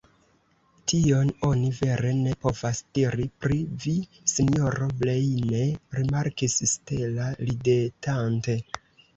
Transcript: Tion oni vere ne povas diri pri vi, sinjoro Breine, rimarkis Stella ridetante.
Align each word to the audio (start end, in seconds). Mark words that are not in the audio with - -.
Tion 0.91 1.27
oni 1.47 1.67
vere 1.79 2.13
ne 2.21 2.33
povas 2.45 2.79
diri 2.99 3.27
pri 3.45 3.57
vi, 3.85 3.93
sinjoro 4.33 4.89
Breine, 5.03 5.63
rimarkis 5.99 6.59
Stella 6.75 7.29
ridetante. 7.47 8.61